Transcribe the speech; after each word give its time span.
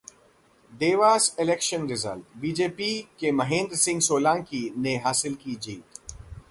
Dewas 0.71 1.27
Election 1.37 1.85
Result: 1.87 2.23
BJP 2.37 2.91
के 3.19 3.31
महेंद्र 3.31 3.75
सिंह 3.75 3.99
सोलंकी 4.01 4.69
ने 4.77 4.97
हासिल 4.97 5.35
की 5.35 5.55
जीत 5.55 5.99